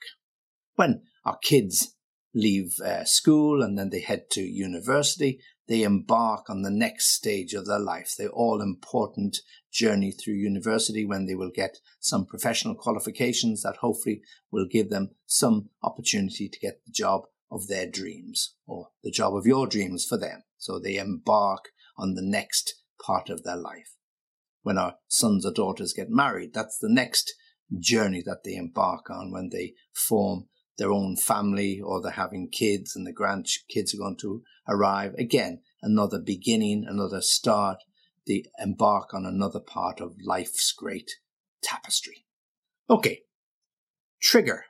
When 0.76 1.02
our 1.24 1.38
kids 1.38 1.94
leave 2.34 2.78
uh, 2.84 3.04
school 3.04 3.62
and 3.62 3.78
then 3.78 3.90
they 3.90 4.00
head 4.00 4.30
to 4.32 4.42
university, 4.42 5.40
they 5.66 5.82
embark 5.82 6.50
on 6.50 6.62
the 6.62 6.70
next 6.70 7.10
stage 7.10 7.54
of 7.54 7.66
their 7.66 7.78
life, 7.78 8.14
the 8.16 8.28
all 8.28 8.60
important 8.60 9.38
journey 9.70 10.10
through 10.10 10.34
university 10.34 11.04
when 11.04 11.26
they 11.26 11.34
will 11.34 11.50
get 11.54 11.78
some 12.00 12.26
professional 12.26 12.74
qualifications 12.74 13.62
that 13.62 13.76
hopefully 13.76 14.20
will 14.50 14.66
give 14.66 14.90
them 14.90 15.10
some 15.26 15.68
opportunity 15.82 16.48
to 16.48 16.58
get 16.58 16.80
the 16.84 16.92
job 16.92 17.22
of 17.50 17.66
their 17.66 17.86
dreams 17.86 18.54
or 18.66 18.88
the 19.02 19.10
job 19.10 19.34
of 19.34 19.46
your 19.46 19.66
dreams 19.66 20.04
for 20.04 20.18
them. 20.18 20.42
So 20.58 20.78
they 20.78 20.96
embark 20.96 21.70
on 21.98 22.14
the 22.14 22.22
next 22.22 22.74
part 23.04 23.28
of 23.28 23.42
their 23.42 23.56
life. 23.56 23.96
When 24.62 24.78
our 24.78 24.96
sons 25.08 25.46
or 25.46 25.52
daughters 25.52 25.92
get 25.92 26.10
married, 26.10 26.52
that's 26.52 26.78
the 26.78 26.90
next 26.90 27.32
journey 27.78 28.22
that 28.26 28.42
they 28.44 28.54
embark 28.54 29.10
on 29.10 29.30
when 29.32 29.50
they 29.50 29.74
form 29.92 30.46
their 30.78 30.92
own 30.92 31.16
family 31.16 31.80
or 31.82 32.00
they're 32.00 32.12
having 32.12 32.48
kids 32.50 32.96
and 32.96 33.06
the 33.06 33.12
grandkids 33.12 33.94
are 33.94 33.98
going 33.98 34.16
to 34.20 34.42
arrive. 34.68 35.14
Again, 35.18 35.60
another 35.82 36.18
beginning, 36.18 36.84
another 36.86 37.20
start. 37.20 37.78
They 38.26 38.44
embark 38.58 39.14
on 39.14 39.24
another 39.26 39.60
part 39.60 40.00
of 40.00 40.16
life's 40.24 40.72
great 40.72 41.10
tapestry. 41.62 42.26
Okay. 42.88 43.20
Trigger. 44.20 44.64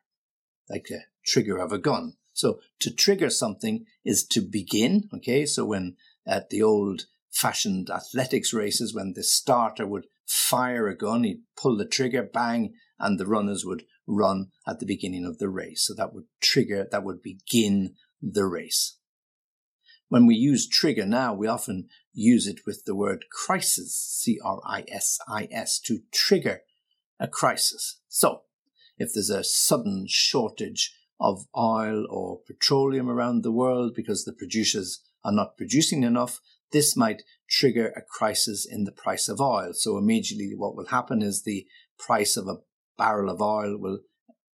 Like 0.68 0.86
the 0.88 1.00
trigger 1.24 1.58
of 1.58 1.72
a 1.72 1.78
gun. 1.78 2.14
So 2.32 2.60
to 2.80 2.90
trigger 2.94 3.30
something 3.30 3.86
is 4.04 4.24
to 4.28 4.40
begin. 4.40 5.08
Okay. 5.14 5.46
So 5.46 5.64
when 5.64 5.96
at 6.26 6.50
the 6.50 6.62
old 6.62 7.06
fashioned 7.30 7.90
athletics 7.90 8.52
races, 8.52 8.94
when 8.94 9.14
the 9.14 9.22
starter 9.22 9.86
would 9.86 10.06
fire 10.26 10.88
a 10.88 10.96
gun, 10.96 11.24
he'd 11.24 11.42
pull 11.56 11.76
the 11.76 11.86
trigger, 11.86 12.22
bang, 12.22 12.74
and 12.98 13.18
the 13.18 13.26
runners 13.26 13.64
would 13.64 13.84
run 14.06 14.50
at 14.66 14.80
the 14.80 14.86
beginning 14.86 15.24
of 15.24 15.38
the 15.38 15.48
race. 15.48 15.86
So 15.86 15.94
that 15.94 16.12
would 16.12 16.24
trigger, 16.40 16.86
that 16.90 17.04
would 17.04 17.22
begin 17.22 17.94
the 18.20 18.44
race. 18.44 18.96
When 20.08 20.26
we 20.26 20.34
use 20.34 20.68
trigger 20.68 21.06
now, 21.06 21.34
we 21.34 21.46
often 21.46 21.88
use 22.12 22.46
it 22.46 22.66
with 22.66 22.84
the 22.84 22.96
word 22.96 23.26
crisis, 23.30 23.94
C-R-I-S-I-S, 23.94 25.80
to 25.80 26.00
trigger 26.12 26.62
a 27.20 27.28
crisis. 27.28 28.00
So, 28.08 28.42
if 28.98 29.14
there's 29.14 29.30
a 29.30 29.44
sudden 29.44 30.06
shortage 30.08 30.94
of 31.20 31.46
oil 31.56 32.06
or 32.08 32.40
petroleum 32.46 33.08
around 33.08 33.42
the 33.42 33.52
world 33.52 33.92
because 33.94 34.24
the 34.24 34.32
producers 34.32 35.02
are 35.24 35.32
not 35.32 35.56
producing 35.56 36.02
enough, 36.02 36.40
this 36.72 36.96
might 36.96 37.22
trigger 37.48 37.88
a 37.88 38.02
crisis 38.02 38.66
in 38.68 38.84
the 38.84 38.92
price 38.92 39.28
of 39.28 39.40
oil. 39.40 39.72
So 39.74 39.98
immediately 39.98 40.52
what 40.56 40.74
will 40.74 40.86
happen 40.86 41.22
is 41.22 41.42
the 41.42 41.66
price 41.98 42.36
of 42.36 42.46
a 42.46 42.58
barrel 42.96 43.30
of 43.30 43.42
oil 43.42 43.76
will 43.76 44.00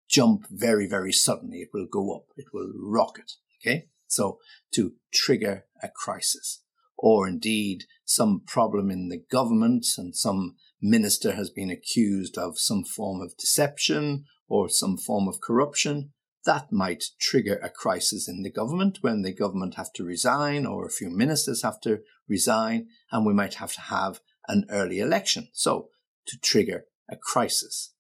jump 0.10 0.48
very, 0.50 0.88
very 0.88 1.12
suddenly. 1.12 1.60
It 1.60 1.70
will 1.74 1.88
go 1.92 2.16
up. 2.16 2.26
It 2.36 2.46
will 2.54 2.72
rocket. 2.76 3.34
Okay. 3.62 3.88
So 4.08 4.40
to 4.74 4.94
trigger 5.14 5.66
a 5.84 5.90
crisis 5.90 6.64
or 6.98 7.28
indeed 7.28 7.84
some 8.06 8.42
problem 8.46 8.90
in 8.90 9.10
the 9.10 9.24
government 9.32 9.86
and 9.98 10.16
some 10.16 10.56
minister 10.82 11.34
has 11.34 11.50
been 11.50 11.70
accused 11.70 12.38
of 12.38 12.60
some 12.60 12.84
form 12.84 13.22
of 13.22 13.36
deception 13.38 14.26
or 14.48 14.70
some 14.70 14.98
form 14.98 15.28
of 15.28 15.42
corruption, 15.42 16.12
that 16.46 16.72
might 16.72 17.04
trigger 17.20 17.60
a 17.62 17.70
crisis 17.70 18.28
in 18.28 18.44
the 18.44 18.52
government 18.52 19.00
when 19.02 19.24
the 19.24 19.34
government 19.34 19.76
have 19.76 19.92
to 19.94 20.04
resign 20.04 20.66
or 20.66 20.86
a 20.86 20.92
few 20.92 21.10
ministers 21.10 21.64
have 21.64 21.82
to 21.82 22.00
resign 22.28 22.88
and 23.12 23.26
we 23.26 23.34
might 23.34 23.56
have 23.56 23.74
to 23.74 23.82
have 23.82 24.20
an 24.48 24.66
early 24.70 25.00
election. 25.00 25.50
So 25.54 25.90
to 26.28 26.38
trigger 26.40 26.86
a 27.10 27.16
crisis. 27.16 27.94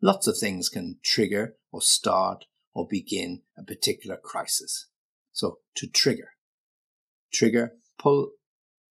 Lots 0.00 0.26
of 0.26 0.36
things 0.38 0.68
can 0.68 0.98
trigger 1.04 1.56
or 1.72 1.80
start 1.80 2.44
or 2.74 2.86
begin 2.88 3.42
a 3.56 3.62
particular 3.62 4.16
crisis. 4.16 4.86
So 5.32 5.58
to 5.76 5.86
trigger, 5.88 6.30
trigger, 7.32 7.72
pull 7.98 8.32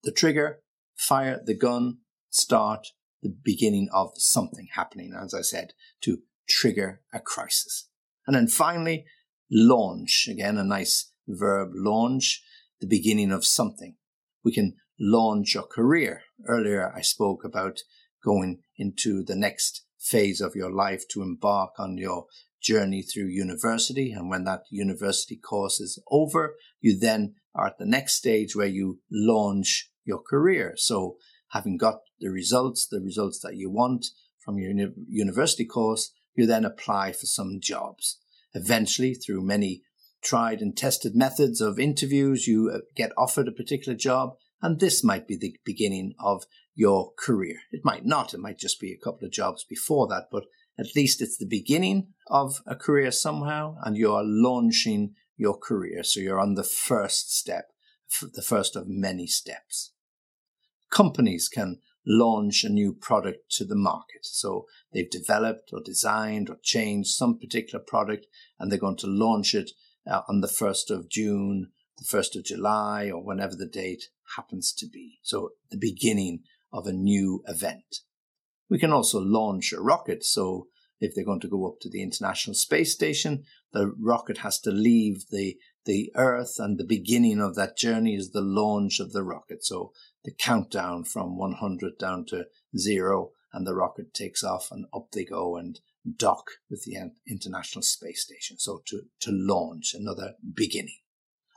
the 0.03 0.12
trigger, 0.12 0.62
fire 0.96 1.41
the 1.44 1.56
gun, 1.56 2.00
start 2.29 2.88
the 3.22 3.36
beginning 3.44 3.89
of 3.94 4.12
something 4.15 4.67
happening, 4.74 5.13
as 5.17 5.34
I 5.34 5.41
said, 5.41 5.74
to 6.01 6.20
trigger 6.48 7.01
a 7.13 7.20
crisis. 7.20 7.89
And 8.28 8.36
then 8.36 8.48
finally, 8.48 9.06
launch. 9.50 10.28
Again, 10.30 10.58
a 10.58 10.64
nice 10.64 11.12
verb, 11.28 11.72
launch, 11.74 12.44
the 12.80 12.88
beginning 12.88 13.32
of 13.32 13.46
something. 13.46 13.96
We 14.44 14.54
can 14.54 14.76
launch 15.00 15.56
a 15.56 15.64
career. 15.64 16.22
Earlier, 16.46 16.94
I 16.96 17.02
spoke 17.02 17.44
about 17.44 17.80
going 18.24 18.60
into 18.78 19.24
the 19.24 19.36
next 19.36 19.86
phase 20.00 20.42
of 20.42 20.56
your 20.56 20.72
life 20.72 21.08
to 21.10 21.22
embark 21.22 21.72
on 21.80 21.98
your 21.98 22.26
journey 22.62 23.02
through 23.02 23.28
university. 23.28 24.12
And 24.12 24.30
when 24.30 24.44
that 24.44 24.64
university 24.70 25.38
course 25.38 25.80
is 25.80 26.02
over, 26.12 26.56
you 26.82 27.00
then 27.00 27.36
are 27.56 27.68
at 27.68 27.78
the 27.78 27.86
next 27.86 28.16
stage 28.16 28.56
where 28.56 28.68
you 28.68 29.00
launch 29.12 29.90
your 30.04 30.20
career. 30.20 30.74
So 30.76 31.18
having 31.52 31.78
got 31.78 32.00
the 32.20 32.30
results, 32.30 32.88
the 32.88 33.02
results 33.02 33.40
that 33.40 33.56
you 33.56 33.70
want 33.70 34.08
from 34.40 34.58
your 34.58 34.72
uni- 34.72 34.94
university 35.10 35.66
course, 35.66 36.12
you 36.38 36.46
then 36.46 36.63
apply 36.63 37.12
for 37.12 37.25
some 37.25 37.60
jobs. 37.60 38.17
Eventually, 38.53 39.13
through 39.13 39.41
many 39.41 39.84
tried 40.24 40.62
and 40.62 40.75
tested 40.75 41.15
methods 41.15 41.60
of 41.60 41.79
interviews, 41.79 42.48
you 42.48 42.72
uh, 42.74 42.79
get 42.96 43.12
offered 43.17 43.48
a 43.48 43.51
particular 43.51 43.98
job. 43.98 44.36
And 44.62 44.79
this 44.79 45.03
might 45.03 45.27
be 45.27 45.36
the 45.36 45.58
beginning 45.65 46.13
of 46.20 46.46
your 46.74 47.12
career. 47.17 47.58
It 47.72 47.82
might 47.84 48.06
not. 48.06 48.34
It 48.34 48.39
might 48.39 48.58
just 48.58 48.79
be 48.79 48.91
a 48.91 49.03
couple 49.03 49.25
of 49.25 49.32
jobs 49.32 49.63
before 49.63 50.08
that, 50.08 50.29
but 50.32 50.46
at 50.79 50.96
least 50.96 51.22
it's 51.22 51.38
the 51.38 51.46
beginning 51.46 52.13
of 52.27 52.62
a 52.65 52.75
career 52.75 53.12
somehow, 53.12 53.75
and 53.84 53.98
you 53.98 54.13
are 54.13 54.24
launching 54.24 55.15
your 55.36 55.58
career. 55.58 56.03
So 56.03 56.20
you're 56.20 56.39
on 56.39 56.56
the 56.56 56.63
first 56.63 57.36
step 57.36 57.72
the 58.34 58.41
first 58.41 58.75
of 58.75 58.88
many 58.88 59.27
steps. 59.27 59.91
Companies 60.89 61.50
can 61.50 61.79
launch 62.08 62.64
a 62.64 62.70
new 62.70 62.94
product 62.94 63.52
to 63.52 63.66
the 63.66 63.76
market. 63.76 64.26
So 64.26 64.66
they've 64.94 65.10
developed 65.10 65.72
or 65.74 65.82
designed 65.84 66.50
or 66.50 66.58
changed 66.64 67.10
some 67.10 67.38
particular 67.38 67.84
product 67.86 68.26
and 68.58 68.72
they're 68.72 68.80
going 68.80 68.98
to 68.98 69.08
launch 69.08 69.54
it 69.54 69.72
uh, 70.10 70.22
on 70.30 70.40
the 70.40 70.48
1st 70.48 70.90
of 70.90 71.10
June, 71.10 71.72
the 71.98 72.06
1st 72.06 72.38
of 72.38 72.46
July, 72.46 73.12
or 73.14 73.24
whenever 73.24 73.56
the 73.56 73.68
date 73.68 74.06
happens 74.38 74.72
to 74.74 74.88
be. 74.88 75.20
So 75.22 75.52
the 75.70 75.78
beginning 75.78 76.44
of 76.72 76.88
a 76.88 76.94
new 76.94 77.44
event. 77.48 78.02
We 78.70 78.80
can 78.80 78.92
also 78.92 79.20
launch 79.20 79.74
a 79.74 79.82
rocket. 79.82 80.24
So 80.24 80.68
if 81.00 81.14
they're 81.14 81.26
going 81.26 81.42
to 81.42 81.50
go 81.50 81.68
up 81.68 81.80
to 81.82 81.90
the 81.90 82.02
International 82.02 82.54
Space 82.54 82.94
Station, 82.94 83.44
the 83.72 83.94
rocket 84.00 84.40
has 84.40 84.60
to 84.62 84.72
leave 84.72 85.26
the, 85.30 85.58
the 85.86 86.12
Earth 86.16 86.56
and 86.58 86.78
the 86.78 86.86
beginning 86.86 87.40
of 87.40 87.56
that 87.56 87.78
journey 87.78 88.16
is 88.16 88.32
the 88.32 88.42
launch 88.42 89.00
of 89.00 89.14
the 89.14 89.24
rocket. 89.24 89.64
So 89.64 89.92
the 90.28 90.34
countdown 90.34 91.06
from 91.06 91.38
100 91.38 91.98
down 91.98 92.26
to 92.26 92.48
zero 92.78 93.30
and 93.54 93.66
the 93.66 93.74
rocket 93.74 94.14
takes 94.14 94.44
off 94.44 94.68
and 94.72 94.86
up 94.94 95.08
they 95.14 95.24
go 95.24 95.56
and 95.56 95.80
dock 96.18 96.48
with 96.70 96.84
the 96.84 96.98
International 97.26 97.82
Space 97.82 98.24
Station. 98.24 98.60
So 98.60 98.82
to, 98.88 99.04
to 99.22 99.32
launch 99.32 99.94
another 99.94 100.34
beginning. 100.54 100.98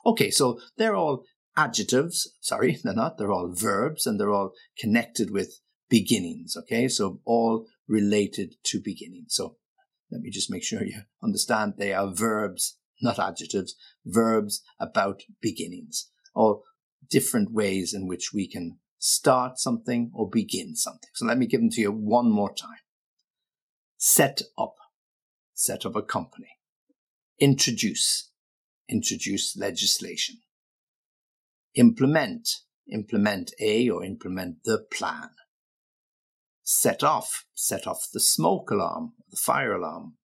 Okay, 0.07 0.31
so 0.31 0.61
they're 0.77 0.95
all 0.95 1.25
adjectives. 1.57 2.33
Sorry, 2.41 2.79
they're 2.85 2.95
not. 2.95 3.19
They're 3.19 3.33
all 3.33 3.53
verbs 3.53 4.07
and 4.07 4.21
they're 4.21 4.31
all 4.31 4.53
connected 4.79 5.33
with 5.33 5.59
beginnings. 5.89 6.57
Okay, 6.57 6.87
so 6.87 7.19
all 7.25 7.67
related 7.89 8.55
to 8.67 8.81
beginnings. 8.81 9.35
So 9.35 9.57
let 10.13 10.21
me 10.21 10.31
just 10.31 10.49
make 10.49 10.63
sure 10.63 10.85
you 10.85 11.03
understand 11.25 11.75
they 11.77 11.93
are 11.93 12.15
verbs, 12.15 12.79
not 13.03 13.19
adjectives, 13.19 13.75
verbs 14.07 14.63
about 14.79 15.23
beginnings 15.43 16.09
or 16.37 16.61
different 17.09 17.53
ways 17.53 17.95
in 17.95 18.07
which 18.07 18.33
we 18.33 18.49
can 18.49 18.79
start 18.99 19.59
something 19.59 20.11
or 20.15 20.29
begin 20.29 20.77
something. 20.77 21.11
So 21.15 21.27
let 21.27 21.39
me 21.39 21.47
give 21.47 21.61
them 21.61 21.71
to 21.71 21.81
you 21.81 21.93
one 21.93 22.31
more 22.31 22.53
time. 22.53 22.79
Set 23.97 24.43
up, 24.59 24.77
set 25.55 25.87
up 25.87 25.97
a 25.97 26.03
company. 26.03 26.59
Introduce, 27.39 28.31
introduce 28.89 29.57
legislation. 29.57 30.39
Implement, 31.75 32.49
implement 32.91 33.53
a 33.61 33.89
or 33.89 34.05
implement 34.05 34.65
the 34.65 34.85
plan 34.93 35.31
set 36.71 37.03
off, 37.03 37.47
set 37.53 37.87
off 37.87 38.09
the 38.13 38.21
smoke 38.21 38.71
alarm, 38.71 39.13
the 39.29 39.37
fire 39.37 39.75
alarm. 39.75 40.15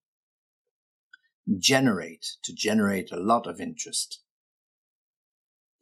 Generate, 1.58 2.36
to 2.44 2.54
generate 2.54 3.10
a 3.10 3.18
lot 3.18 3.46
of 3.46 3.60
interest. 3.60 4.20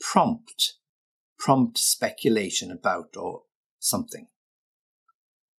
Prompt, 0.00 0.74
prompt 1.38 1.78
speculation 1.78 2.70
about 2.70 3.16
or 3.16 3.42
something. 3.78 4.28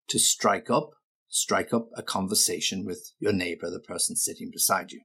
To 0.10 0.20
strike 0.20 0.70
up, 0.70 0.92
strike 1.28 1.74
up 1.74 1.90
a 1.96 2.04
conversation 2.04 2.86
with 2.86 3.12
your 3.20 3.34
neighbor, 3.34 3.70
the 3.70 3.80
person 3.80 4.16
sitting 4.16 4.52
beside 4.52 4.92
you. 4.92 5.02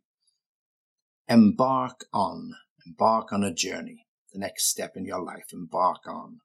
Embark 1.28 2.04
on, 2.12 2.52
embark 2.86 3.32
on 3.32 3.44
a 3.44 3.54
journey, 3.54 4.06
the 4.32 4.38
next 4.38 4.68
step 4.68 4.96
in 4.96 5.04
your 5.04 5.22
life, 5.22 5.46
embark 5.52 6.06
on. 6.06 6.40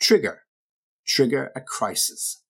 Trigger, 0.00 0.42
trigger 1.06 1.50
a 1.56 1.60
crisis, 1.60 2.42